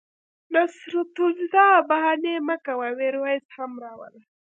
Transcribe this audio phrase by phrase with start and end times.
[0.53, 4.21] نصرت الله بهاني مه کوه میرویس هم را وله